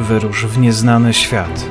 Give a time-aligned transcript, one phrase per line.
[0.00, 1.64] Wyrusz w nieznany świat.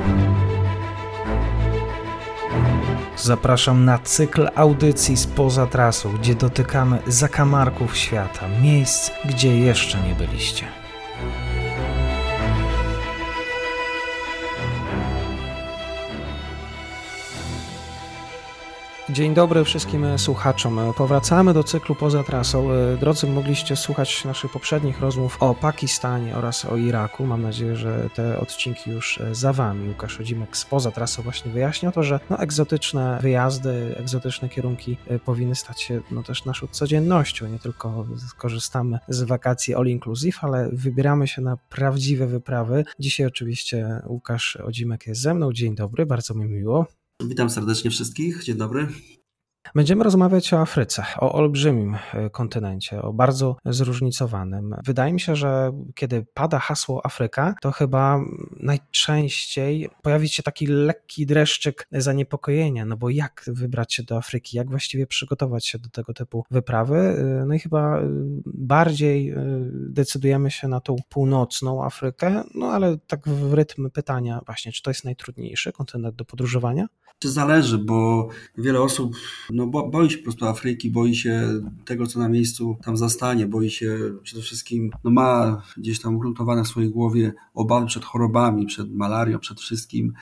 [3.17, 10.65] Zapraszam na cykl audycji spoza trasu, gdzie dotykamy zakamarków świata, miejsc, gdzie jeszcze nie byliście.
[19.20, 20.80] Dzień dobry wszystkim słuchaczom.
[20.98, 22.67] Powracamy do cyklu poza trasą.
[22.99, 27.26] Drodzy, mogliście słuchać naszych poprzednich rozmów o Pakistanie oraz o Iraku.
[27.26, 29.90] Mam nadzieję, że te odcinki już za Wami.
[29.90, 35.55] Łukasz Odzimek spoza trasą właśnie wyjaśniał to, że no, egzotyczne wyjazdy, egzotyczne kierunki e, powinny
[35.55, 37.48] stać się no, też naszą codziennością.
[37.48, 38.05] Nie tylko
[38.38, 42.85] korzystamy z wakacji all inclusive, ale wybieramy się na prawdziwe wyprawy.
[42.99, 45.54] Dzisiaj oczywiście Łukasz Odzimek jest ze mną.
[45.54, 46.85] Dzień dobry, bardzo mi miło.
[47.27, 48.43] Witam serdecznie wszystkich.
[48.43, 48.88] Dzień dobry.
[49.76, 54.76] Będziemy rozmawiać o Afryce, o olbrzymim e, kontynencie, o bardzo zróżnicowanym.
[54.85, 58.20] Wydaje mi się, że kiedy pada hasło Afryka, to chyba
[58.60, 64.70] najczęściej pojawi się taki lekki dreszczyk zaniepokojenia, no bo jak wybrać się do Afryki, jak
[64.70, 66.98] właściwie przygotować się do tego typu wyprawy.
[66.98, 68.08] E, no i chyba e,
[68.46, 69.36] bardziej
[69.73, 74.90] decydujemy się na tą północną Afrykę, no ale tak w rytm pytania właśnie, czy to
[74.90, 76.88] jest najtrudniejszy kontynent do podróżowania?
[77.20, 79.16] Czy zależy, bo wiele osób
[79.66, 81.44] no, boi się po prostu Afryki, boi się
[81.86, 86.64] tego, co na miejscu tam zastanie, boi się przede wszystkim, no ma gdzieś tam ugruntowane
[86.64, 90.14] w swojej głowie obawy przed chorobami, przed malarią, przed wszystkim.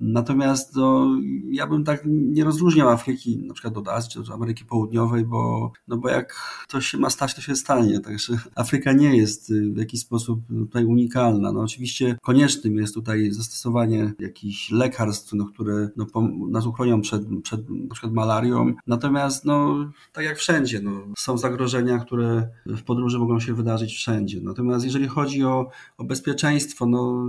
[0.00, 1.16] Natomiast no,
[1.50, 5.96] ja bym tak nie rozróżniał Afryki na przykład od Azji czy Ameryki Południowej, bo, no
[5.96, 6.34] bo jak
[6.68, 8.00] to się ma stać, to się stanie.
[8.00, 11.52] Także Afryka nie jest w jakiś sposób tutaj unikalna.
[11.52, 16.06] No, oczywiście koniecznym jest tutaj zastosowanie jakichś lekarstw, no, które no,
[16.48, 18.74] nas uchronią przed, przed na przykład malarią.
[18.86, 19.76] Natomiast no,
[20.12, 24.40] tak jak wszędzie, no, są zagrożenia, które w podróży mogą się wydarzyć wszędzie.
[24.42, 27.26] Natomiast jeżeli chodzi o, o bezpieczeństwo, no,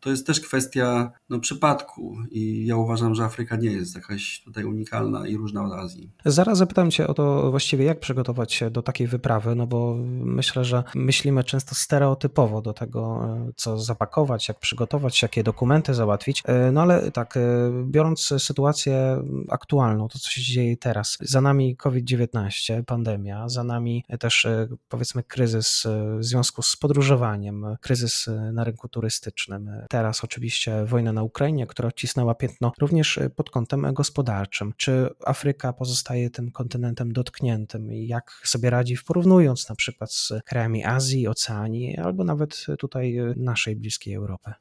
[0.00, 1.93] to jest też kwestia no, przypadku
[2.30, 6.10] i ja uważam, że Afryka nie jest jakaś tutaj unikalna i różna od Azji.
[6.24, 10.64] Zaraz zapytam Cię o to właściwie, jak przygotować się do takiej wyprawy, no bo myślę,
[10.64, 16.42] że myślimy często stereotypowo do tego, co zapakować, jak przygotować, jakie dokumenty załatwić.
[16.72, 17.38] No ale tak,
[17.84, 24.46] biorąc sytuację aktualną, to co się dzieje teraz, za nami COVID-19, pandemia, za nami też
[24.88, 25.86] powiedzmy kryzys
[26.18, 29.70] w związku z podróżowaniem, kryzys na rynku turystycznym.
[29.88, 34.72] Teraz oczywiście wojna na Ukrainie, która która odcisnęła piętno również y, pod kątem gospodarczym.
[34.76, 41.28] Czy Afryka pozostaje tym kontynentem dotkniętym jak sobie radzi, porównując na przykład z krajami Azji,
[41.28, 44.52] Oceanii albo nawet tutaj y, naszej bliskiej Europy?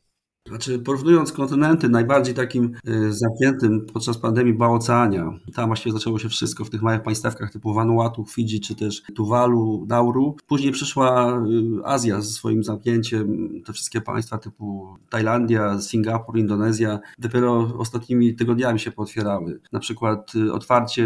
[0.48, 5.34] Znaczy, porównując kontynenty, najbardziej takim y, zamkniętym podczas pandemii była Oceania.
[5.56, 9.86] Tam właściwie zaczęło się wszystko w tych małych państewkach typu Vanuatu, Fidżi czy też Tuwalu,
[9.90, 10.36] Nauru.
[10.48, 17.74] Później przyszła y, Azja ze swoim zamknięciem, te wszystkie państwa typu Tajlandia, Singapur, Indonezja dopiero
[17.78, 19.62] ostatnimi tygodniami się pootwierały.
[19.72, 21.04] Na przykład y, otwarcie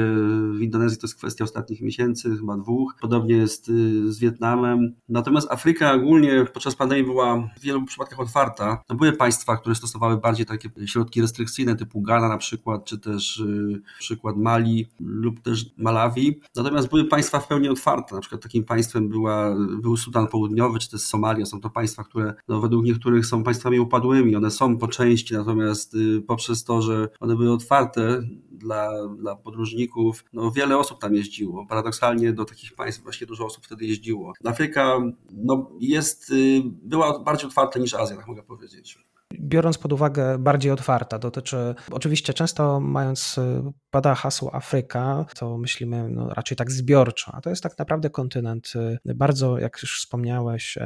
[0.54, 2.96] w Indonezji to jest kwestia ostatnich miesięcy, chyba dwóch.
[3.02, 3.68] Podobnie jest
[4.08, 4.96] z Wietnamem.
[5.10, 8.84] Natomiast Afryka ogólnie podczas pandemii była w wielu przypadkach otwarta.
[8.90, 9.27] No, były państwa,
[9.60, 14.88] które stosowały bardziej takie środki restrykcyjne, typu Ghana na przykład, czy też y, przykład Mali
[15.00, 16.40] lub też Malawi.
[16.56, 18.16] Natomiast były państwa w pełni otwarte.
[18.16, 21.46] Na przykład takim państwem była, był Sudan Południowy, czy też Somalia.
[21.46, 24.36] Są to państwa, które no, według niektórych są państwami upadłymi.
[24.36, 28.22] One są po części, natomiast y, poprzez to, że one były otwarte
[28.52, 31.66] dla, dla podróżników, no, wiele osób tam jeździło.
[31.66, 34.34] Paradoksalnie do takich państw właśnie dużo osób wtedy jeździło.
[34.46, 35.00] Afryka
[35.32, 40.72] no, jest, y, była bardziej otwarta niż Azja, tak mogę powiedzieć biorąc pod uwagę bardziej
[40.72, 47.32] otwarta, dotyczy oczywiście często mając, y, pada hasło Afryka, to myślimy no, raczej tak zbiorczo,
[47.36, 48.74] a to jest tak naprawdę kontynent
[49.06, 50.78] y, bardzo, jak już wspomniałeś,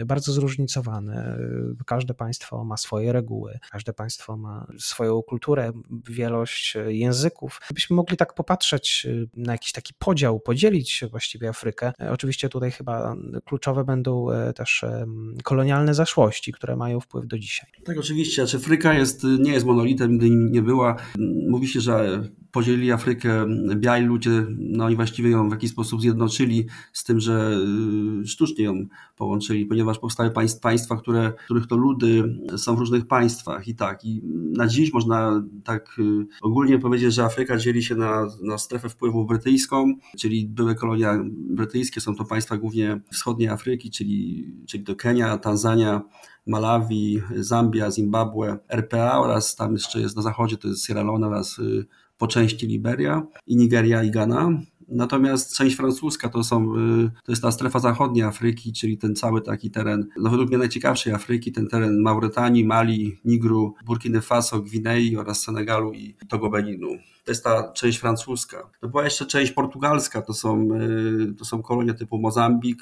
[0.00, 1.36] y, bardzo zróżnicowany.
[1.86, 5.72] Każde państwo ma swoje reguły, każde państwo ma swoją kulturę,
[6.10, 7.60] wielość języków.
[7.66, 13.84] Gdybyśmy mogli tak popatrzeć na jakiś taki podział, podzielić właściwie Afrykę, oczywiście tutaj chyba kluczowe
[13.84, 14.84] będą też
[15.42, 17.70] kolonialne zaszłości, które mają wpływ do dzisiaj.
[17.86, 18.46] Tak, oczywiście.
[18.46, 20.96] Znaczy, Afryka jest, nie jest monolitem, nigdy nie była.
[21.48, 22.22] Mówi się, że
[22.52, 23.46] podzielili Afrykę
[23.76, 27.56] biali ludzie, no i właściwie ją w jakiś sposób zjednoczyli z tym, że
[28.22, 30.30] y, sztucznie ją połączyli, ponieważ powstały
[30.62, 34.04] państwa, które, których to ludy są w różnych państwach i tak.
[34.04, 34.22] I
[34.56, 39.24] na dziś można tak y, ogólnie powiedzieć, że Afryka dzieli się na, na strefę wpływu
[39.24, 45.38] brytyjską, czyli były kolonia brytyjskie, są to państwa głównie wschodniej Afryki, czyli, czyli to Kenia,
[45.38, 46.02] Tanzania,
[46.46, 51.58] Malawi, Zambia, Zimbabwe, RPA oraz tam jeszcze jest na zachodzie, to jest Sierra Leone oraz
[51.58, 51.86] y,
[52.18, 54.50] po części Liberia i Nigeria i Ghana.
[54.88, 56.74] Natomiast część francuska to są,
[57.24, 61.12] to jest ta strefa zachodnia Afryki, czyli ten cały taki teren, no według mnie najciekawszej
[61.12, 66.88] Afryki, ten teren Mauretanii, Mali, Nigru, Burkiny Faso, Gwinei oraz Senegalu i Togo Beninu.
[67.24, 68.70] To jest ta część francuska.
[68.82, 70.68] No była jeszcze część portugalska, to są,
[71.38, 72.78] to są kolonie typu Mozambik,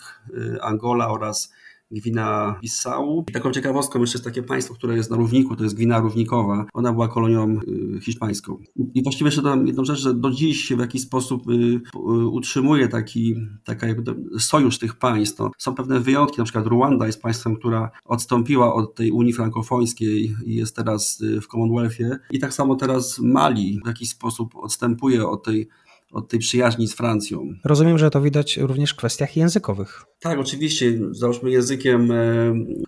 [0.63, 1.53] Angola oraz
[2.01, 3.25] Gwina Bissau.
[3.29, 6.67] I taką ciekawostką jeszcze jest takie państwo, które jest na równiku, to jest Gwina Równikowa.
[6.73, 7.61] Ona była kolonią
[7.97, 8.59] y, hiszpańską.
[8.95, 11.81] I właściwie jeszcze jedną rzecz, że do dziś w jakiś sposób y, y,
[12.27, 13.35] utrzymuje taki,
[13.83, 15.39] jakby sojusz tych państw.
[15.39, 20.37] No, są pewne wyjątki, na przykład Ruanda jest państwem, która odstąpiła od tej Unii Frankofońskiej
[20.47, 22.19] i jest teraz w Commonwealthie.
[22.31, 25.69] I tak samo teraz Mali w jakiś sposób odstępuje od tej
[26.15, 27.55] od tej przyjaźni z Francją.
[27.65, 30.05] Rozumiem, że to widać również w kwestiach językowych.
[30.21, 30.99] Tak, oczywiście.
[31.11, 32.15] Załóżmy językiem e,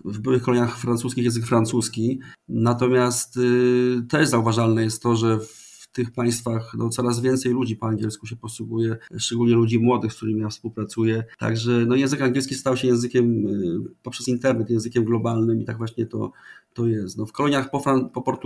[0.05, 2.19] w byłych koloniach francuskich język francuski.
[2.49, 5.66] Natomiast y, też zauważalne jest to, że w
[5.97, 10.41] tych państwach no, coraz więcej ludzi po angielsku się posługuje, szczególnie ludzi młodych, z którymi
[10.41, 11.23] ja współpracuję.
[11.39, 16.05] Także no, język angielski stał się językiem y, poprzez internet, językiem globalnym i tak właśnie
[16.05, 16.31] to,
[16.73, 17.17] to jest.
[17.17, 17.81] No, w koloniach po,
[18.13, 18.37] po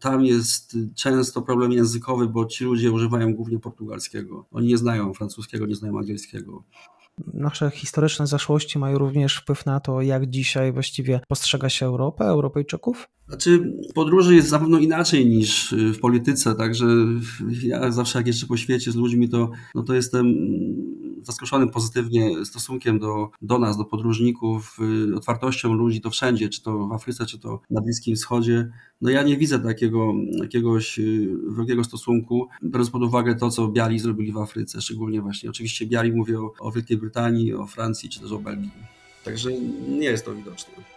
[0.00, 4.46] tam jest często problem językowy, bo ci ludzie używają głównie portugalskiego.
[4.50, 6.64] Oni nie znają francuskiego, nie znają angielskiego.
[7.34, 13.08] Nasze historyczne zaszłości mają również wpływ na to, jak dzisiaj właściwie postrzega się Europę, Europejczyków?
[13.28, 16.86] Znaczy, podróży jest zapewne inaczej niż w polityce, także
[17.62, 20.34] ja zawsze jak jeszcze po świecie z ludźmi, to, no to jestem
[21.26, 24.78] zaskoczonym pozytywnie stosunkiem do, do nas, do podróżników,
[25.10, 28.70] y, otwartością ludzi to wszędzie, czy to w Afryce, czy to na Bliskim Wschodzie.
[29.00, 30.12] No ja nie widzę takiego
[30.42, 35.50] jakiegoś y, wrogiego stosunku, biorąc pod uwagę to, co biali zrobili w Afryce, szczególnie właśnie,
[35.50, 38.70] oczywiście biali mówię o Wielkiej Brytanii, o Francji, czy też o Belgii.
[39.24, 39.50] Także
[39.88, 40.95] nie jest to widoczne.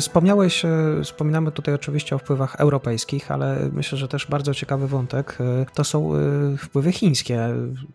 [0.00, 5.38] Wspomniałeś, e, wspominamy tutaj oczywiście o wpływach europejskich, ale myślę, że też bardzo ciekawy wątek
[5.40, 6.20] e, to są e,
[6.56, 7.48] wpływy chińskie.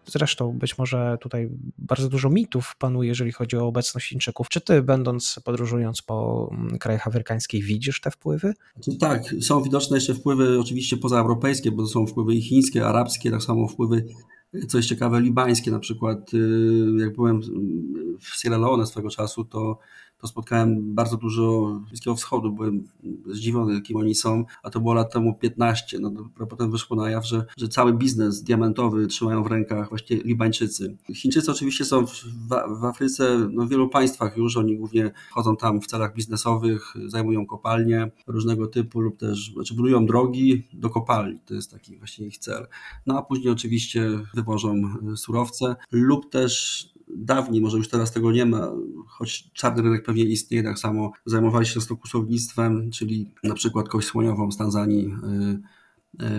[0.05, 4.49] Zresztą być może tutaj bardzo dużo mitów panuje, jeżeli chodzi o obecność Chińczyków.
[4.49, 8.53] Czy ty, będąc, podróżując po mm, krajach afrykańskich, widzisz te wpływy?
[8.73, 13.31] Znaczy, tak, są widoczne jeszcze wpływy oczywiście pozaeuropejskie, bo to są wpływy i chińskie, arabskie,
[13.31, 14.05] tak samo wpływy
[14.67, 16.31] co jest ciekawe, libańskie na przykład.
[16.97, 17.41] Jak byłem
[18.19, 19.79] w Sierra Leone swego czasu, to
[20.21, 22.87] to spotkałem bardzo dużo Bliskiego Wschodu, byłem
[23.25, 25.99] zdziwiony, kim oni są, a to było lat temu 15.
[25.99, 26.11] No,
[26.49, 30.97] potem wyszło na jaw, że, że cały biznes diamentowy trzymają w rękach właśnie Libańczycy.
[31.13, 32.23] Chińczycy oczywiście są w,
[32.79, 37.45] w Afryce, no, w wielu państwach już, oni głównie chodzą tam w celach biznesowych, zajmują
[37.45, 42.37] kopalnie różnego typu lub też, znaczy budują drogi do kopalni, to jest taki właśnie ich
[42.37, 42.67] cel.
[43.05, 44.81] No a później oczywiście wywożą
[45.15, 48.71] surowce lub też dawniej, może już teraz tego nie ma,
[49.07, 54.51] choć czarny rynek pewnie istnieje, tak samo zajmowali się stokusownictwem, czyli na przykład kość słoniową
[54.51, 55.78] z Tanzanii y,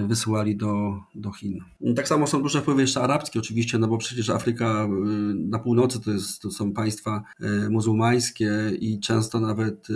[0.07, 1.59] wysyłali do, do Chin.
[1.97, 4.89] Tak samo są duże wpływy jeszcze arabskie oczywiście, no bo przecież Afryka e,
[5.35, 8.51] na północy to, jest, to są państwa e, muzułmańskie
[8.81, 9.89] i często nawet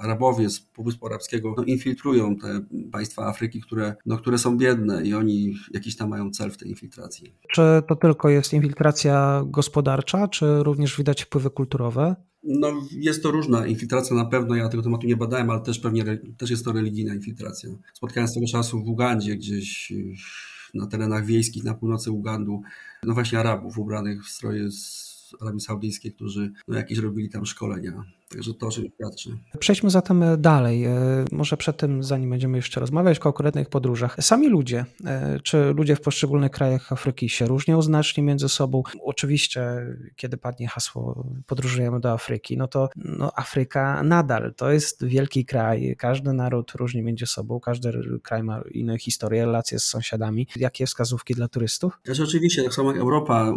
[0.00, 2.60] Arabowie z Półwyspu Arabskiego no, infiltrują te
[2.92, 6.68] państwa Afryki, które, no, które są biedne i oni jakiś tam mają cel w tej
[6.68, 7.34] infiltracji.
[7.52, 12.16] Czy to tylko jest infiltracja gospodarcza, czy również widać wpływy kulturowe?
[12.42, 16.04] No, jest to różna infiltracja na pewno, ja tego tematu nie badałem, ale też pewnie
[16.36, 17.70] też jest to religijna infiltracja.
[17.94, 19.92] Spotkałem swego czasu w Ugandzie, gdzieś
[20.74, 22.62] na terenach wiejskich na północy Ugandu,
[23.02, 25.09] no właśnie Arabów ubranych w stroje z
[25.40, 28.04] Arabii Saudyjskiej, którzy no, jakieś robili tam szkolenia.
[28.30, 29.30] Także to o czym świadczy.
[29.58, 30.84] Przejdźmy zatem dalej.
[30.84, 34.16] E, może przed tym, zanim będziemy jeszcze rozmawiać o konkretnych podróżach.
[34.20, 38.82] Sami ludzie, e, czy ludzie w poszczególnych krajach Afryki się różnią znacznie między sobą?
[39.04, 45.44] Oczywiście, kiedy padnie hasło podróżujemy do Afryki, no to no Afryka nadal to jest wielki
[45.44, 45.96] kraj.
[45.98, 50.46] Każdy naród różni między sobą, każdy kraj ma inne historie, relacje z sąsiadami.
[50.56, 51.98] Jakie wskazówki dla turystów?
[52.02, 53.52] Też oczywiście, tak samo jak Europa,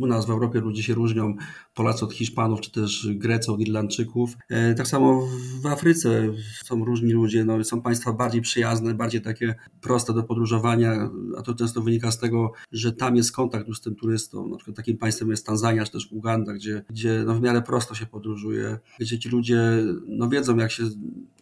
[0.00, 1.36] u nas w Europie ludzie się różnią różnią
[1.78, 4.36] Polacy od Hiszpanów, czy też Grecy od Irlandczyków.
[4.48, 5.28] E, tak samo
[5.62, 6.32] w Afryce
[6.64, 11.54] są różni ludzie, no, są państwa bardziej przyjazne, bardziej takie proste do podróżowania, a to
[11.54, 14.48] często wynika z tego, że tam jest kontakt już z tym turystą.
[14.48, 17.94] Na przykład takim państwem jest Tanzania, czy też Uganda, gdzie, gdzie no, w miarę prosto
[17.94, 19.60] się podróżuje, gdzie ci ludzie
[20.06, 20.84] no, wiedzą, jak się,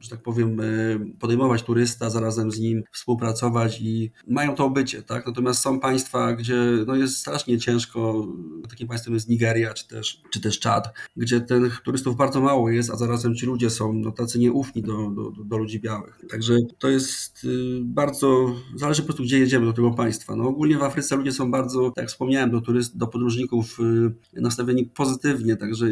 [0.00, 0.64] że tak powiem, e,
[1.18, 5.26] podejmować turysta, zarazem z nim współpracować i mają to obycie, tak?
[5.26, 6.56] Natomiast są państwa, gdzie
[6.86, 8.26] no, jest strasznie ciężko,
[8.68, 12.90] takim państwem jest Nigeria, czy też czy też Czad, gdzie tych turystów bardzo mało jest,
[12.90, 16.20] a zarazem ci ludzie są no, tacy nieufni do, do, do ludzi białych.
[16.30, 20.36] Także to jest y, bardzo, zależy po prostu gdzie jedziemy do tego państwa.
[20.36, 23.78] No ogólnie w Afryce ludzie są bardzo, tak jak wspomniałem, do, turyst, do podróżników
[24.34, 25.86] y, nastawieni pozytywnie, także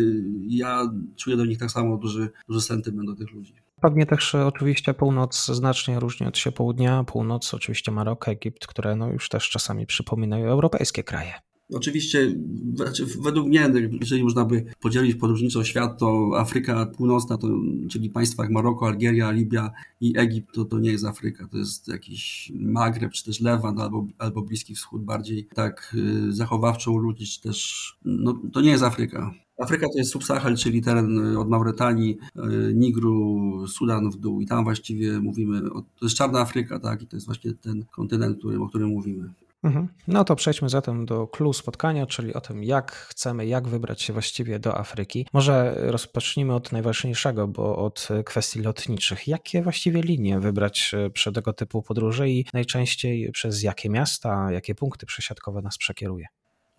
[0.49, 3.54] ja czuję do nich tak samo duży, duży sentyment do tych ludzi.
[3.81, 7.04] Pewnie też oczywiście północ znacznie różni od się południa.
[7.04, 11.35] Północ oczywiście Marok, Egipt, które no już też czasami przypominają europejskie kraje.
[11.73, 12.35] Oczywiście,
[12.75, 17.49] znaczy według mnie, jeżeli można by podzielić podróżniczo świat, to Afryka Północna, to,
[17.90, 21.88] czyli państwa jak Maroko, Algieria, Libia i Egipt, to, to nie jest Afryka, to jest
[21.88, 25.97] jakiś Magreb, czy też Lewant, albo, albo Bliski Wschód, bardziej tak
[26.28, 29.35] y, zachowawczo ludzi, czy też, no to nie jest Afryka.
[29.59, 34.64] Afryka to jest subsahel, czyli teren od Mauretanii, y, Nigru, Sudan w dół i tam
[34.64, 38.62] właściwie mówimy, o, to jest czarna Afryka, tak, i to jest właśnie ten kontynent, którym,
[38.62, 39.33] o którym mówimy.
[39.64, 39.88] Mhm.
[40.09, 44.12] No to przejdźmy zatem do clue spotkania, czyli o tym, jak chcemy, jak wybrać się
[44.12, 45.26] właściwie do Afryki.
[45.33, 49.28] Może rozpocznijmy od najważniejszego, bo od kwestii lotniczych.
[49.28, 54.75] Jakie właściwie linie wybrać e, przy tego typu podróży i najczęściej przez jakie miasta, jakie
[54.75, 56.26] punkty przesiadkowe nas przekieruje?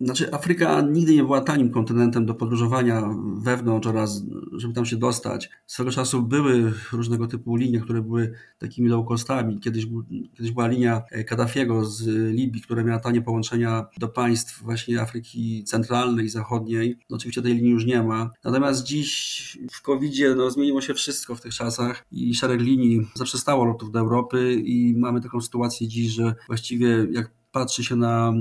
[0.00, 3.02] Znaczy, Afryka nigdy nie była tanim kontynentem do podróżowania
[3.36, 4.22] wewnątrz oraz,
[4.52, 5.50] żeby tam się dostać.
[5.66, 9.60] Swego czasu były różnego typu linie, które były takimi low costami.
[9.60, 9.86] Kiedyś,
[10.34, 15.64] kiedyś była linia e, Kaddafiego z Libii, która miała tanie połączenia do państw właśnie Afryki
[15.64, 16.98] Centralnej i Zachodniej.
[17.10, 18.30] No, oczywiście tej linii już nie ma.
[18.44, 23.64] Natomiast dziś w COVID-zie no, zmieniło się wszystko w tych czasach i szereg linii zaprzestało
[23.64, 28.32] lotów do Europy i mamy taką sytuację dziś, że właściwie jak patrzy się na,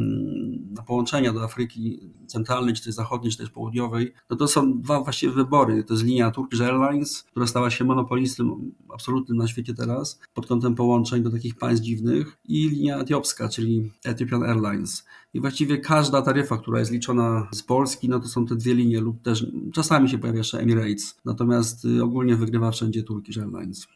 [0.72, 5.02] na połączenia do Afryki Centralnej, czy też Zachodniej, czy też Południowej, no to są dwa
[5.02, 5.84] właściwie wybory.
[5.84, 10.76] To jest linia Turkish Airlines, która stała się monopolistą absolutnym na świecie teraz pod kątem
[10.76, 15.06] połączeń do takich państw dziwnych i linia etiopska, czyli Ethiopian Airlines.
[15.34, 19.02] I właściwie każda taryfa, która jest liczona z Polski, no to są te dwie linie
[19.02, 21.16] lub też czasami się pojawia jeszcze Emirates.
[21.26, 23.88] Natomiast y, ogólnie wygrywa wszędzie Turkish Airlines.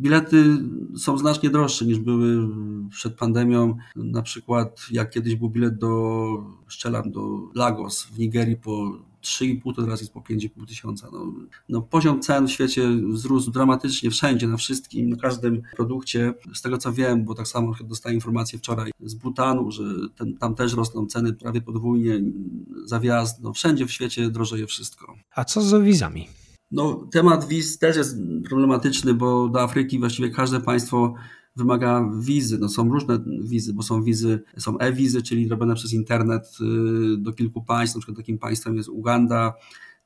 [0.00, 0.58] Bilety
[0.96, 2.48] są znacznie droższe niż były
[2.90, 3.76] przed pandemią.
[3.96, 6.28] Na przykład jak kiedyś był bilet do,
[6.66, 11.08] szczelam, do Lagos w Nigerii po 3,5 to teraz jest po 5,5 tysiąca.
[11.12, 11.32] No,
[11.68, 16.34] no, poziom cen w świecie wzrósł dramatycznie wszędzie, na wszystkim, na każdym produkcie.
[16.54, 19.82] Z tego co wiem, bo tak samo dostałem informację wczoraj z Butanu, że
[20.16, 22.20] ten, tam też rosną ceny prawie podwójnie
[22.84, 23.42] za wjazd.
[23.42, 25.14] No, wszędzie w świecie drożeje wszystko.
[25.34, 26.28] A co z wizami?
[26.70, 28.16] No, temat wiz też jest
[28.48, 31.14] problematyczny, bo do Afryki właściwie każde państwo
[31.56, 32.58] wymaga wizy.
[32.58, 37.32] No, są różne wizy, bo są wizy, są e-wizy, czyli robione przez internet y, do
[37.32, 37.96] kilku państw.
[37.96, 39.54] Na przykład takim państwem jest Uganda,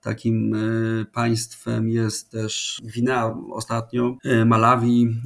[0.02, 5.21] Takim y, państwem jest też Gwinea ostatnio, y, Malawi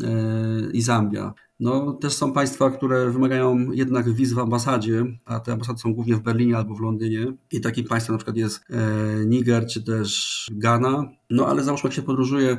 [0.73, 1.35] i Zambia.
[1.61, 6.15] No, też są państwa, które wymagają jednak wiz w ambasadzie, a te ambasady są głównie
[6.15, 7.33] w Berlinie albo w Londynie.
[7.53, 11.05] I takim państwem na przykład jest e, Niger czy też Ghana.
[11.31, 12.59] No ale załóżmy, jak się podróżuje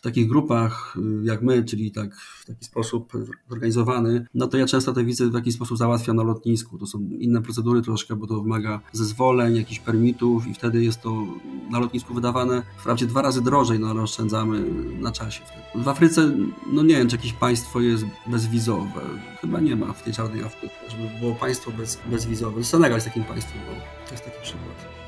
[0.00, 3.12] w takich grupach y, jak my, czyli tak w taki sposób
[3.48, 6.78] zorganizowany, no to ja często te wizy w jakiś sposób załatwiam na lotnisku.
[6.78, 11.26] To są inne procedury troszkę, bo to wymaga zezwoleń, jakichś permitów i wtedy jest to
[11.70, 14.64] na lotnisku wydawane wprawdzie dwa razy drożej, no ale oszczędzamy
[15.00, 15.42] na czasie.
[15.74, 16.32] W Afryce,
[16.72, 19.00] no nie wiem, czy jakieś państwo jest bezwizowe.
[19.40, 22.64] Chyba nie ma w tej czarnej Afryce, żeby było państwo bez, bezwizowe.
[22.64, 25.00] Senegal jest takim państwem, bo to jest taki przykład.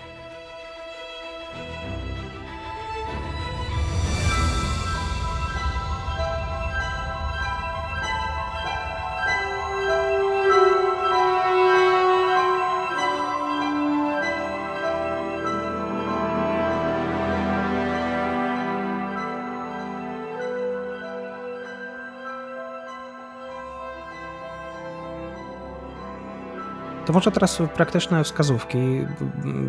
[27.13, 28.79] To może teraz praktyczne wskazówki,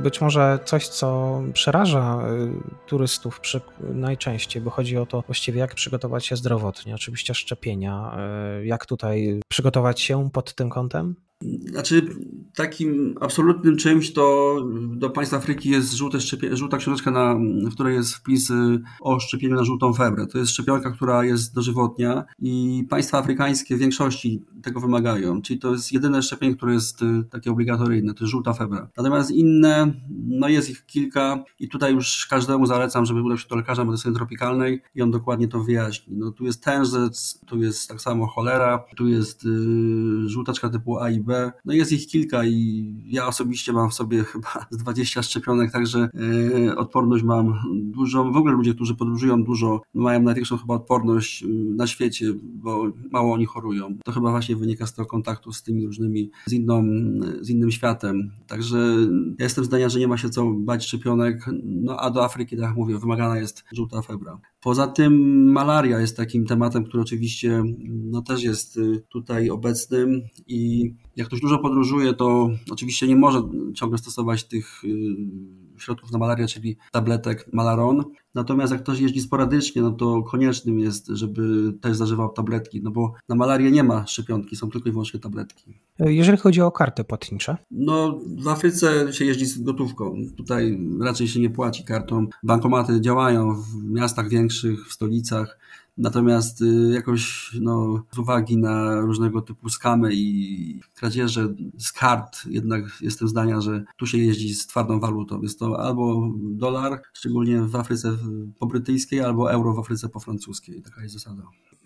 [0.04, 3.62] być może coś, co przeraża y, turystów przy,
[3.94, 8.18] najczęściej, bo chodzi o to właściwie jak przygotować się zdrowotnie, oczywiście szczepienia,
[8.62, 11.16] y, jak tutaj przygotować się pod tym kątem?
[11.66, 12.08] Znaczy,
[12.56, 14.56] takim absolutnym czymś to
[14.96, 16.18] do państw Afryki jest żółte
[16.52, 17.36] żółta książeczka, na,
[17.70, 20.28] w której jest wpis y, o szczepieniu na żółtą febrę.
[20.28, 25.72] To jest szczepionka, która jest dożywotnia i państwa afrykańskie w większości tego wymagają, czyli to
[25.72, 28.90] jest jedyne szczepienie, które jest takie obligatoryjne, to jest żółta febra.
[28.98, 29.94] Natomiast inne,
[30.28, 34.16] no jest ich kilka i tutaj już każdemu zalecam, żeby udał się do lekarza medycyny
[34.16, 36.16] tropikalnej i on dokładnie to wyjaśni.
[36.18, 41.10] No tu jest tężec, tu jest tak samo cholera, tu jest yy, żółtaczka typu A
[41.10, 45.24] i B, no jest ich kilka i ja osobiście mam w sobie chyba z 20
[45.24, 48.32] szczepionek, także yy, odporność mam dużą.
[48.32, 53.34] W ogóle ludzie, którzy podróżują dużo, mają największą chyba odporność yy, na świecie, bo mało
[53.34, 53.98] oni chorują.
[54.04, 56.84] To chyba właśnie wynika z tego kontaktu z tymi różnymi, z, inną,
[57.42, 58.32] z innym światem.
[58.48, 58.78] Także
[59.40, 62.66] ja jestem zdania, że nie ma się co bać szczepionek, no a do Afryki, tak
[62.66, 64.40] jak mówię, wymagana jest żółta febra.
[64.62, 70.92] Poza tym malaria jest takim tematem, który oczywiście no, też jest y, tutaj obecnym i
[71.16, 73.42] jak ktoś dużo podróżuje, to oczywiście nie może
[73.76, 74.88] ciągle stosować tych y,
[75.84, 78.04] środków na malarię, czyli tabletek Malaron.
[78.36, 83.14] Natomiast jak ktoś jeździ sporadycznie, no to koniecznym jest, żeby też zażywał tabletki, no bo
[83.30, 85.80] na malarię nie ma szczepionki, są tylko i wyłącznie tabletki.
[86.00, 87.58] Jeżeli chodzi o karty płatnicze?
[87.72, 90.16] No w Afryce się jeździ z gotówką.
[90.38, 92.28] Tutaj raczej się nie płaci kartą.
[92.44, 95.58] Bankomaty działają w miastach większych, w stolicach.
[95.98, 101.48] Natomiast y, jakoś no, z uwagi na różnego typu skamy i kradzieże
[101.78, 105.42] z kart, jednak jestem zdania, że tu się jeździ z twardą walutą.
[105.42, 108.18] Jest to albo dolar, szczególnie w Afryce
[108.60, 110.82] pobrytyjskiej, albo euro w Afryce po francuskiej.
[110.82, 111.44] Taka jest zasada.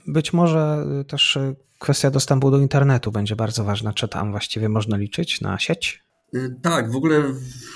[0.08, 3.94] Być może y, też y, kwestia dostępu do internetu będzie bardzo ważna.
[3.94, 6.08] Czy tam właściwie można liczyć na sieć?
[6.62, 7.24] Tak, w ogóle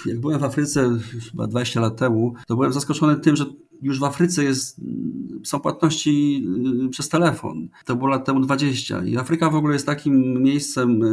[0.05, 0.97] jak byłem w Afryce
[1.31, 3.45] chyba 20 lat temu, to byłem zaskoczony tym, że
[3.81, 4.81] już w Afryce jest,
[5.43, 6.45] są płatności
[6.85, 7.69] y, przez telefon.
[7.85, 9.05] To było lat temu 20.
[9.05, 11.03] I Afryka w ogóle jest takim miejscem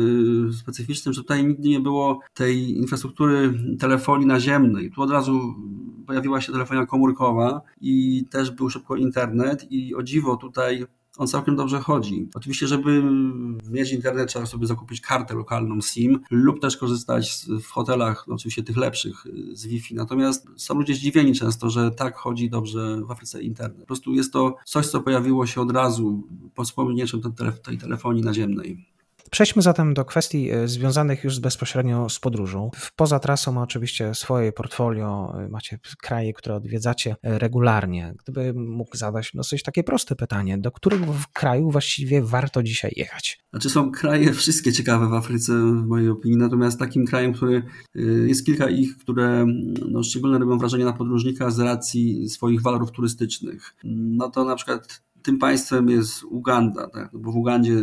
[0.48, 4.90] y, specyficznym, że tutaj nigdy nie było tej infrastruktury telefonii naziemnej.
[4.90, 5.54] Tu od razu
[6.06, 10.86] pojawiła się telefonia komórkowa i też był szybko internet i o dziwo tutaj
[11.18, 12.28] on całkiem dobrze chodzi.
[12.34, 13.02] Oczywiście, żeby
[13.70, 18.62] mieć internet, trzeba sobie zakupić kartę lokalną SIM lub też korzystać w hotelach, no oczywiście
[18.62, 19.94] tych lepszych, z Wi-Fi.
[19.94, 23.80] Natomiast są ludzie zdziwieni często, że tak chodzi dobrze w Afryce internet.
[23.80, 26.22] Po prostu jest to coś, co pojawiło się od razu
[26.54, 27.06] po wspomnieniu
[27.64, 28.86] tej telefonii naziemnej.
[29.30, 32.70] Przejdźmy zatem do kwestii e, związanych już bezpośrednio z podróżą.
[32.96, 38.14] Poza trasą ma oczywiście swoje portfolio, e, macie kraje, które odwiedzacie e, regularnie.
[38.22, 41.00] Gdyby mógł zadać dosyć takie proste pytanie, do których
[41.32, 43.40] kraju właściwie warto dzisiaj jechać?
[43.50, 47.62] Znaczy są kraje wszystkie ciekawe w Afryce w mojej opinii, natomiast takim krajem, który
[48.26, 49.46] jest kilka ich, które
[49.88, 53.74] no, szczególnie robią wrażenie na podróżnika z racji swoich walorów turystycznych.
[53.84, 57.12] No to na przykład tym państwem jest Uganda, tak?
[57.12, 57.82] No bo w Ugandzie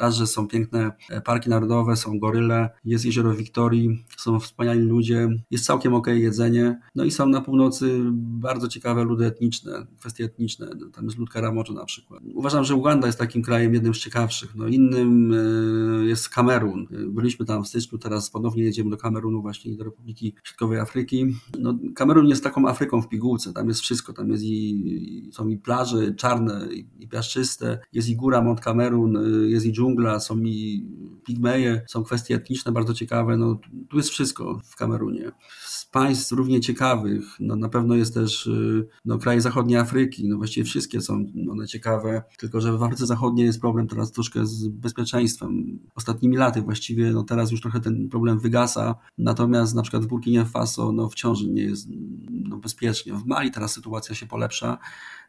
[0.00, 0.92] raz, że są piękne
[1.24, 7.04] parki narodowe, są goryle, jest jezioro Wiktorii, są wspaniali ludzie, jest całkiem ok jedzenie, no
[7.04, 11.84] i są na północy bardzo ciekawe ludy etniczne, kwestie etniczne, tam jest lud Karamoto na
[11.84, 12.22] przykład.
[12.34, 16.86] Uważam, że Uganda jest takim krajem jednym z ciekawszych, no innym e, jest Kamerun.
[17.08, 21.26] Byliśmy tam w styczniu, teraz ponownie jedziemy do Kamerunu właśnie do Republiki Środkowej Afryki.
[21.58, 25.56] No, Kamerun jest taką Afryką w pigułce, tam jest wszystko, tam jest i, są i
[25.56, 26.66] plaże czarne, czarne
[26.98, 30.86] i piaszczyste, jest i góra Mont Camerun, y, jest i dżungla, są i
[31.24, 35.32] pigmeje, są kwestie etniczne bardzo ciekawe, no tu jest wszystko w Kamerunie.
[35.60, 40.36] Z państw równie ciekawych, no na pewno jest też y, no, kraje zachodniej Afryki, no
[40.36, 44.68] właściwie wszystkie są one ciekawe, tylko że w Afryce Zachodniej jest problem teraz troszkę z
[44.68, 45.78] bezpieczeństwem.
[45.94, 50.44] Ostatnimi laty właściwie, no teraz już trochę ten problem wygasa, natomiast na przykład w Burkinie
[50.44, 51.88] Faso no wciąż nie jest
[52.30, 53.12] no, bezpiecznie.
[53.12, 54.78] W Mali teraz sytuacja się polepsza,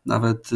[0.06, 0.56] nawet y,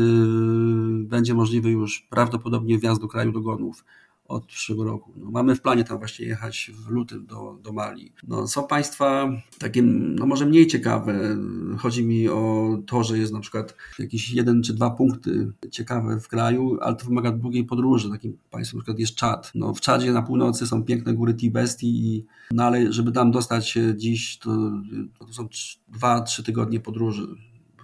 [1.03, 3.83] będzie możliwy już prawdopodobnie wjazd do kraju dogonów
[4.27, 5.13] od przyszłego roku.
[5.15, 8.11] No, mamy w planie tam właśnie jechać w lutym do, do Mali.
[8.27, 9.29] No, są państwa
[9.59, 11.37] takie, no może mniej ciekawe.
[11.77, 16.27] Chodzi mi o to, że jest na przykład jakiś jeden czy dwa punkty ciekawe w
[16.27, 18.09] kraju, ale to wymaga długiej podróży.
[18.09, 19.51] Takim państwem na przykład jest Czad.
[19.55, 23.97] No, w Czadzie na północy są piękne góry Tibesti, no ale żeby tam dostać się
[23.97, 24.71] dziś, to,
[25.19, 25.47] to są
[25.87, 27.27] dwa, trzy tygodnie podróży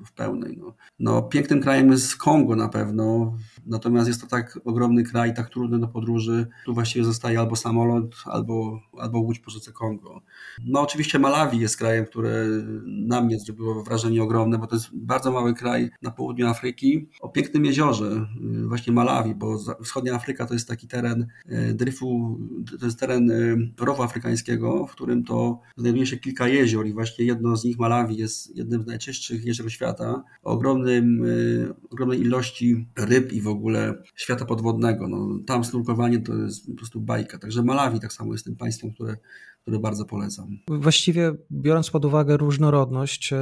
[0.05, 0.57] w pełnej.
[0.57, 0.73] No.
[0.99, 3.33] no, pięknym krajem jest Kongo na pewno,
[3.65, 6.47] natomiast jest to tak ogromny kraj, tak trudny do podróży.
[6.65, 10.21] Tu właściwie zostaje albo samolot, albo, albo łódź po rzece Kongo.
[10.65, 12.45] No oczywiście Malawi jest krajem, które
[12.85, 17.29] na mnie zrobiło wrażenie ogromne, bo to jest bardzo mały kraj na południu Afryki, o
[17.29, 18.25] pięknym jeziorze,
[18.63, 22.39] y, właśnie Malawi, bo wschodnia Afryka to jest taki teren y, dryfu,
[22.79, 27.25] to jest teren y, rowu afrykańskiego, w którym to znajduje się kilka jezior i właśnie
[27.25, 32.21] jedno z nich, Malawi, jest jednym z najczystszych jezior świata świata, o ogromnym, y, ogromnej
[32.21, 35.07] ilości ryb i w ogóle świata podwodnego.
[35.07, 37.37] No, tam snurkowanie to jest po prostu bajka.
[37.37, 39.17] Także Malawi tak samo jest tym państwem, które
[39.61, 40.57] które bardzo polecam.
[40.67, 43.37] Właściwie biorąc pod uwagę różnorodność, e,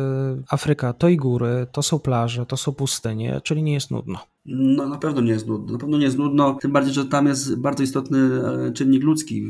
[0.50, 4.20] Afryka to i góry, to są plaże, to są pustynie, czyli nie jest nudno.
[4.48, 5.74] No na pewno nie jest nudno.
[5.74, 9.42] Na pewno nie jest nudno, tym bardziej, że tam jest bardzo istotny e, czynnik ludzki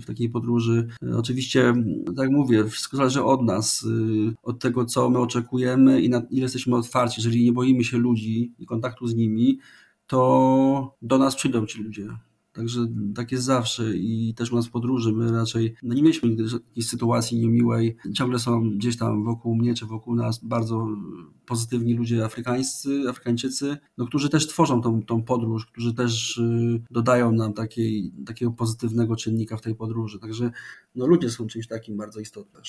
[0.00, 0.88] w takiej podróży.
[1.02, 1.74] E, oczywiście,
[2.06, 3.86] tak jak mówię, wszystko zależy od nas,
[4.42, 7.20] od tego, co my oczekujemy i na ile jesteśmy otwarci.
[7.20, 9.58] Jeżeli nie boimy się ludzi i kontaktu z nimi,
[10.06, 12.08] to do nas przyjdą ci ludzie.
[12.56, 16.28] Także tak jest zawsze i też u nas w podróży my raczej no nie mieliśmy
[16.28, 17.96] nigdy jakiejś sytuacji niemiłej.
[18.14, 20.88] Ciągle są gdzieś tam wokół mnie czy wokół nas bardzo
[21.46, 27.32] pozytywni ludzie afrykańscy, Afrykańczycy, no, którzy też tworzą tą, tą podróż, którzy też y, dodają
[27.32, 30.18] nam takiej, takiego pozytywnego czynnika w tej podróży.
[30.18, 30.50] Także
[30.94, 32.62] no, ludzie są czymś takim bardzo istotnym.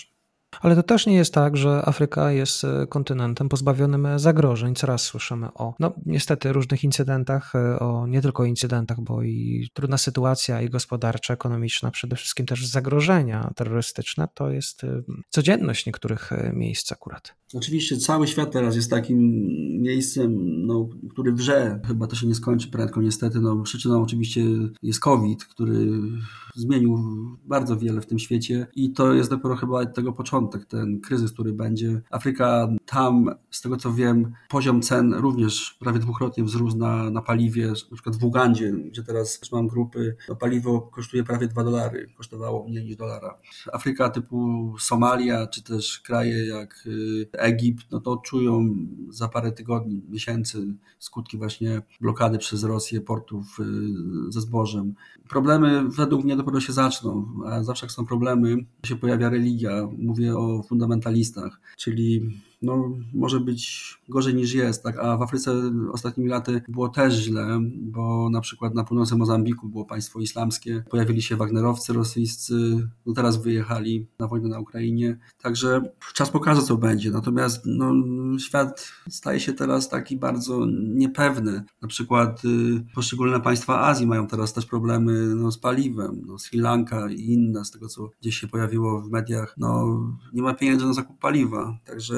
[0.61, 4.75] Ale to też nie jest tak, że Afryka jest e, kontynentem pozbawionym zagrożeń.
[4.75, 9.97] Coraz słyszymy o, no niestety, różnych incydentach, e, o nie tylko incydentach, bo i trudna
[9.97, 16.91] sytuacja i gospodarcza, ekonomiczna, przede wszystkim też zagrożenia terrorystyczne, to jest e, codzienność niektórych miejsc
[16.91, 17.35] akurat.
[17.53, 19.19] Oczywiście cały świat teraz jest takim
[19.81, 21.79] miejscem, no, który wrze.
[21.87, 23.39] Chyba to się nie skończy prędko niestety.
[23.39, 24.41] No, przyczyną oczywiście
[24.83, 25.87] jest COVID, który
[26.55, 26.97] zmienił
[27.45, 31.53] bardzo wiele w tym świecie i to jest dopiero chyba tego początek, ten kryzys, który
[31.53, 32.01] będzie.
[32.11, 37.67] Afryka tam, z tego co wiem, poziom cen również prawie dwukrotnie wzrósł na, na paliwie,
[37.67, 42.67] na przykład w Ugandzie, gdzie teraz mam grupy, no, paliwo kosztuje prawie 2 dolary, kosztowało
[42.67, 43.37] mniej niż dolara.
[43.73, 48.75] Afryka typu Somalia, czy też kraje jak y, Egipt, no to czują
[49.09, 50.65] za parę tygodni, miesięcy
[50.99, 53.63] skutki właśnie blokady przez Rosję portów y,
[54.31, 54.93] ze zbożem.
[55.29, 59.87] Problemy według mnie dopiero się zaczną, a zawsze jak są problemy, się pojawia religia.
[59.97, 64.99] Mówię o fundamentalistach, czyli no, może być gorzej niż jest, tak?
[64.99, 69.85] a w Afryce ostatnimi laty było też źle, bo na przykład na północy Mozambiku było
[69.85, 75.81] państwo islamskie, pojawili się Wagnerowcy rosyjscy, no teraz wyjechali na wojnę na Ukrainie, także
[76.13, 77.93] czas pokaże co będzie, natomiast no,
[78.39, 84.53] świat staje się teraz taki bardzo niepewny, na przykład y, poszczególne państwa Azji mają teraz
[84.53, 88.47] też problemy no, z paliwem, no, Sri Lanka i inne, z tego co gdzieś się
[88.47, 89.99] pojawiło w mediach, no
[90.33, 92.15] nie ma pieniędzy na zakup paliwa, także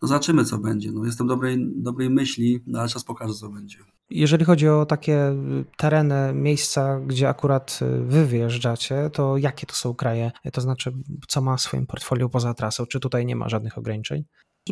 [0.00, 0.92] no zobaczymy, co będzie.
[0.92, 3.78] No, jestem dobrej, dobrej myśli, no, ale czas pokaże, co będzie.
[4.10, 5.34] Jeżeli chodzi o takie
[5.76, 10.32] tereny, miejsca, gdzie akurat wy wyjeżdżacie, to jakie to są kraje?
[10.52, 10.92] To znaczy,
[11.28, 12.86] co ma w swoim portfolio poza trasą?
[12.86, 14.24] Czy tutaj nie ma żadnych ograniczeń?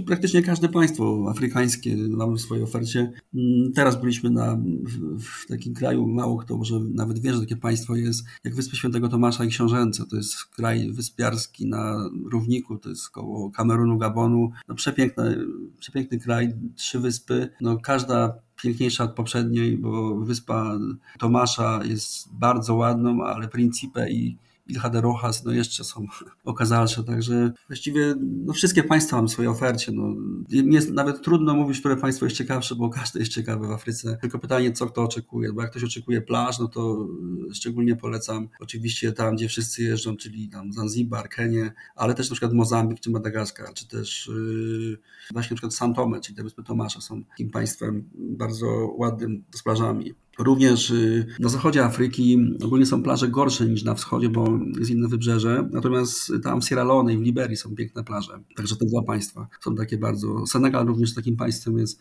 [0.07, 3.13] Praktycznie każde państwo afrykańskie mamy w swojej ofercie.
[3.35, 7.57] Mm, teraz byliśmy na, w, w, takim kraju, mało kto może nawet wie, że takie
[7.57, 10.05] państwo jest, jak Wyspy Świętego Tomasza i Książęce.
[10.11, 14.51] To jest kraj wyspiarski na równiku, to jest koło Kamerunu, Gabonu.
[14.69, 15.47] No przepiękny,
[15.79, 17.49] przepiękny kraj, trzy wyspy.
[17.61, 20.79] No każda piękniejsza od poprzedniej, bo wyspa
[21.19, 24.37] Tomasza jest bardzo ładną, ale Principe i
[24.69, 26.07] Ilha de Rojas, no jeszcze są
[26.45, 29.93] okazalsze, także właściwie no wszystkie państwa mam w swojej ofercie.
[29.93, 30.15] No,
[30.49, 34.19] jest nawet trudno mówić, które państwo jest ciekawsze, bo każde jest ciekawe w Afryce.
[34.21, 37.09] Tylko pytanie, co kto oczekuje, bo jak ktoś oczekuje plaż, no to
[37.53, 42.53] szczególnie polecam oczywiście tam, gdzie wszyscy jeżdżą, czyli tam Zanzibar, Kenię, ale też na przykład
[42.53, 44.99] Mozambik czy Madagaskar, czy też yy,
[45.33, 49.63] właśnie na przykład San Tome, czyli te wyspy Tomasza są takim państwem bardzo ładnym z
[49.63, 50.15] plażami.
[50.39, 55.09] Również y, na zachodzie Afryki ogólnie są plaże gorsze niż na wschodzie, bo jest inne
[55.09, 55.69] wybrzeże.
[55.73, 58.41] Natomiast tam w Sierra Leone i w Liberii są piękne plaże.
[58.57, 60.47] Także te dwa państwa są takie bardzo.
[60.47, 62.01] Senegal również takim państwem jest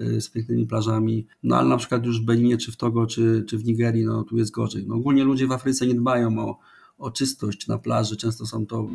[0.00, 1.26] y, z pięknymi plażami.
[1.42, 4.24] No ale na przykład już w Beninie, czy w Togo, czy, czy w Nigerii, no
[4.24, 4.84] tu jest gorzej.
[4.86, 6.58] No, ogólnie ludzie w Afryce nie dbają o,
[6.98, 8.16] o czystość na plaży.
[8.16, 8.88] Często są to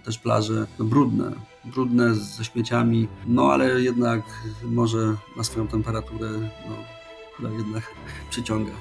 [0.00, 1.32] y, też plaże no, brudne,
[1.64, 4.22] brudne ze śmieciami, no ale jednak
[4.64, 6.30] może na swoją temperaturę
[6.68, 7.01] no,
[7.42, 7.94] która jednak
[8.30, 8.72] przyciąga.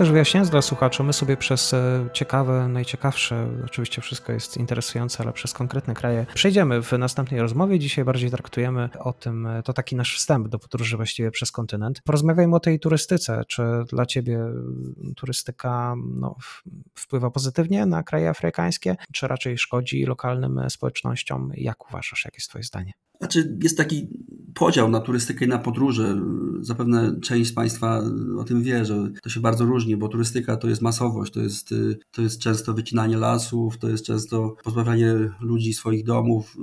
[0.00, 5.32] Też wyjaśniając dla słuchaczy, my sobie przez e, ciekawe, najciekawsze, oczywiście wszystko jest interesujące, ale
[5.32, 7.78] przez konkretne kraje przejdziemy w następnej rozmowie.
[7.78, 12.02] Dzisiaj bardziej traktujemy o tym, e, to taki nasz wstęp do podróży właściwie przez kontynent.
[12.02, 13.42] Porozmawiajmy o tej turystyce.
[13.48, 14.40] Czy dla ciebie
[15.16, 16.36] turystyka no,
[16.94, 21.52] wpływa pozytywnie na kraje afrykańskie, czy raczej szkodzi lokalnym społecznościom?
[21.54, 22.92] Jak uważasz, jakie jest twoje zdanie?
[23.20, 24.08] Znaczy, jest taki
[24.54, 26.20] podział na turystykę i na podróże.
[26.60, 28.02] Zapewne część z Państwa
[28.38, 31.74] o tym wie, że to się bardzo różni, bo turystyka to jest masowość, to jest,
[32.10, 36.56] to jest często wycinanie lasów, to jest często pozbawianie ludzi swoich domów,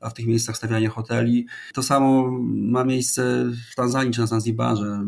[0.00, 1.46] a w tych miejscach stawianie hoteli.
[1.74, 5.06] To samo ma miejsce w Tanzanii czy na Zanzibarze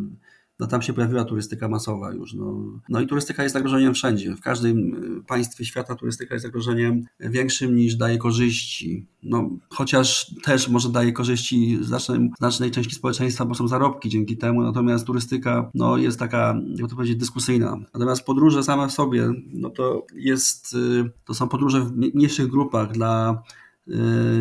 [0.58, 2.34] no tam się pojawiła turystyka masowa już.
[2.34, 4.36] No, no i turystyka jest zagrożeniem wszędzie.
[4.36, 9.06] W każdym y, państwie świata turystyka jest zagrożeniem większym niż daje korzyści.
[9.22, 14.62] No, chociaż też może daje korzyści znacznej, znacznej części społeczeństwa, bo są zarobki dzięki temu,
[14.62, 17.76] natomiast turystyka no, jest taka, jak to powiedzieć, dyskusyjna.
[17.94, 22.92] Natomiast podróże same w sobie, no to jest, y, to są podróże w mniejszych grupach
[22.92, 23.42] dla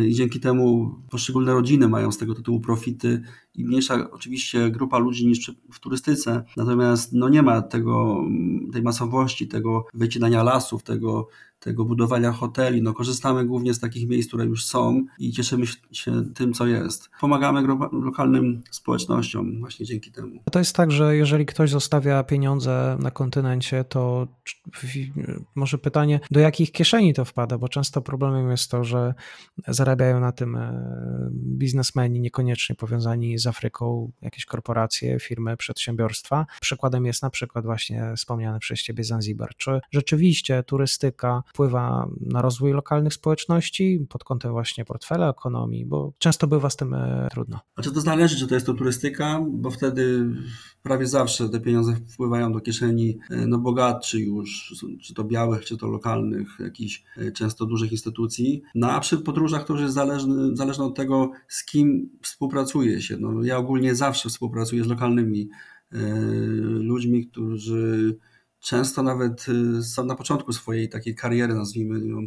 [0.08, 3.22] i dzięki temu poszczególne rodziny mają z tego tytułu profity
[3.54, 6.44] i mniejsza oczywiście grupa ludzi niż w turystyce.
[6.56, 8.24] Natomiast no nie ma tego,
[8.72, 11.28] tej masowości, tego wycinania lasów, tego,
[11.64, 12.82] tego budowania hoteli.
[12.82, 17.10] No korzystamy głównie z takich miejsc, które już są i cieszymy się tym, co jest.
[17.20, 17.62] Pomagamy
[17.92, 20.40] lokalnym społecznościom właśnie dzięki temu.
[20.52, 24.28] To jest tak, że jeżeli ktoś zostawia pieniądze na kontynencie, to
[25.54, 29.14] może pytanie, do jakich kieszeni to wpada, bo często problemem jest to, że
[29.68, 36.46] zarabiają na tym e, biznesmeni niekoniecznie powiązani z Afryką, jakieś korporacje, firmy, przedsiębiorstwa.
[36.60, 39.56] Przykładem jest na przykład właśnie wspomniany przez Ciebie Zanzibar.
[39.56, 46.46] Czy rzeczywiście turystyka wpływa na rozwój lokalnych społeczności pod kątem właśnie portfela, ekonomii, bo często
[46.46, 47.60] bywa z tym e, trudno.
[47.74, 50.26] Znaczy to zależy, czy to jest to turystyka, bo wtedy
[50.84, 55.76] prawie zawsze te pieniądze wpływają do kieszeni e, no bogatszy już, czy to białych, czy
[55.76, 58.62] to lokalnych, jakichś e, często dużych instytucji.
[58.74, 63.16] No a przy podróżach to już jest zależne, zależne od tego, z kim współpracuje się.
[63.16, 65.48] No, ja ogólnie zawsze współpracuję z lokalnymi
[66.80, 68.16] ludźmi, którzy
[68.64, 72.26] często nawet y, są na początku swojej takiej kariery, nazwijmy ją,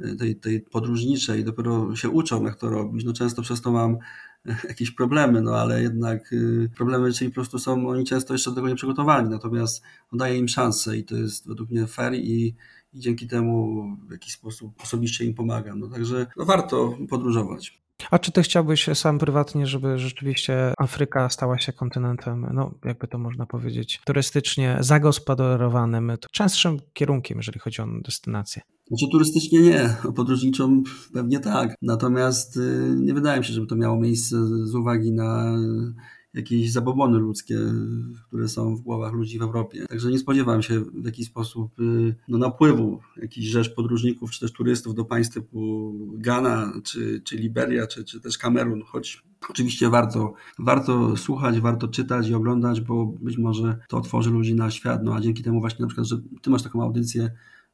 [0.00, 3.04] y, tej, tej podróżniczej, dopiero się uczą, jak to robić.
[3.04, 3.96] No często przez to mam
[4.68, 8.56] jakieś problemy, no ale jednak y, problemy, czyli po prostu są oni często jeszcze do
[8.56, 12.54] tego nie przygotowani, natomiast daje im szansę i to jest według mnie fair i,
[12.92, 15.80] i dzięki temu w jakiś sposób osobiście im pomagam.
[15.80, 17.82] No także no, warto podróżować.
[18.10, 23.18] A czy ty chciałbyś sam prywatnie, żeby rzeczywiście Afryka stała się kontynentem, no jakby to
[23.18, 28.62] można powiedzieć, turystycznie zagospodarowanym, częstszym kierunkiem, jeżeli chodzi o destynację?
[28.88, 30.82] Znaczy turystycznie nie, podróżniczą
[31.12, 31.74] pewnie tak.
[31.82, 35.56] Natomiast y, nie wydaje mi się, żeby to miało miejsce z uwagi na
[36.34, 37.58] jakieś zabobony ludzkie,
[38.26, 39.86] które są w głowach ludzi w Europie.
[39.88, 44.52] Także nie spodziewam się w jakiś sposób y, no, napływu jakichś rzesz podróżników czy też
[44.52, 50.34] turystów do państw typu Ghana, czy, czy Liberia, czy, czy też Kamerun, choć Oczywiście warto,
[50.58, 55.14] warto słuchać, warto czytać i oglądać, bo być może to otworzy ludzi na świat, no
[55.14, 57.30] a dzięki temu właśnie na przykład, że ty masz taką audycję,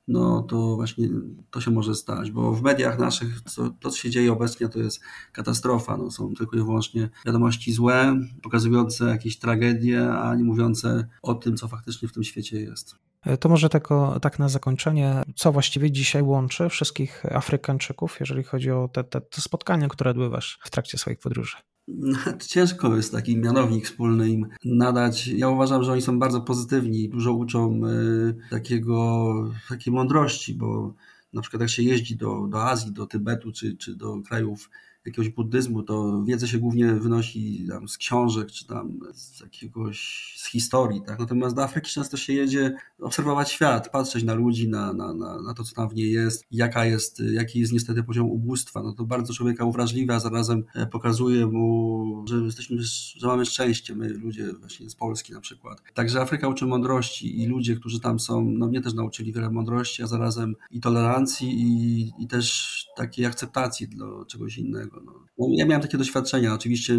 [0.08, 1.08] no to właśnie
[1.50, 4.78] to się może stać, bo w mediach naszych co, to, co się dzieje obecnie, to
[4.78, 5.00] jest
[5.32, 5.96] katastrofa.
[5.96, 11.56] No, są tylko i wyłącznie wiadomości złe, pokazujące jakieś tragedie, a nie mówiące o tym,
[11.56, 12.96] co faktycznie w tym świecie jest.
[13.40, 18.88] To może tylko tak na zakończenie, co właściwie dzisiaj łączy wszystkich Afrykańczyków, jeżeli chodzi o
[18.88, 21.56] te, te, te spotkania, które odbywasz w trakcie swoich podróży?
[22.48, 25.26] Ciężko jest taki mianownik wspólny im nadać.
[25.26, 29.34] Ja uważam, że oni są bardzo pozytywni, dużo uczą y, takiego,
[29.68, 30.94] takiej mądrości, bo
[31.32, 34.70] na przykład jak się jeździ do, do Azji, do Tybetu czy, czy do krajów
[35.06, 40.46] jakiegoś buddyzmu, to wiedzę się głównie wynosi tam z książek, czy tam z jakiegoś, z
[40.46, 41.18] historii, tak?
[41.18, 45.54] Natomiast do Afryki często się jedzie obserwować świat, patrzeć na ludzi, na, na, na, na
[45.54, 48.82] to, co tam w niej jest, jaka jest, jaki jest niestety poziom ubóstwa.
[48.82, 52.76] No to bardzo człowieka uwrażliwia, zarazem e, pokazuje mu, że jesteśmy,
[53.16, 55.82] że mamy szczęście, my ludzie właśnie z Polski na przykład.
[55.94, 60.02] Także Afryka uczy mądrości i ludzie, którzy tam są, no mnie też nauczyli wiele mądrości,
[60.02, 64.93] a zarazem i tolerancji i, i też takiej akceptacji dla czegoś innego.
[65.04, 65.12] No.
[65.38, 65.46] no.
[65.50, 66.94] ja miałem takie doświadczenia, oczywiście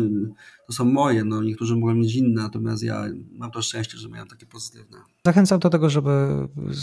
[0.67, 4.27] to są moje, no niektórzy mogą mieć inne, natomiast ja mam to szczęście, że miałem
[4.27, 4.97] takie pozytywne.
[5.25, 6.11] Zachęcam do tego, żeby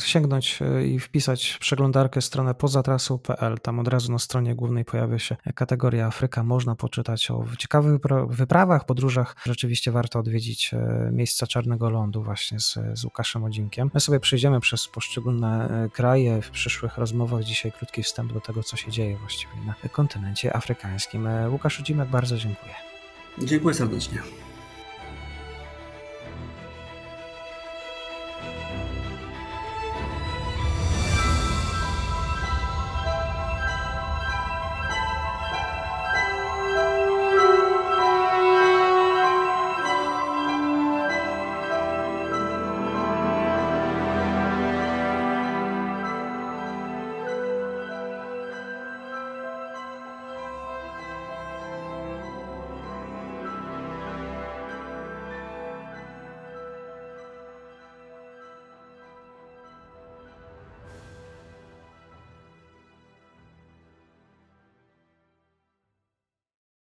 [0.04, 3.58] sięgnąć e, i wpisać w przeglądarkę stronę pozatrasą.pl.
[3.58, 6.42] Tam od razu na stronie głównej pojawia się kategoria Afryka.
[6.42, 9.36] Można poczytać o ciekawych wyprawach, podróżach.
[9.46, 13.90] Rzeczywiście warto odwiedzić e, miejsca Czarnego Lądu właśnie z, z Łukaszem Odzinkiem.
[13.94, 17.44] My sobie przejdziemy przez poszczególne e, kraje w przyszłych rozmowach.
[17.44, 21.01] Dzisiaj krótki wstęp do tego, co się dzieje właściwie na kontynencie afrykańskim.
[21.48, 22.74] Łukasz Odzimek, bardzo dziękuję.
[23.38, 24.18] Dziękuję serdecznie.